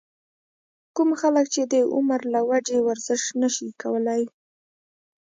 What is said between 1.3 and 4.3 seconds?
چې د عمر له وجې ورزش نشي کولے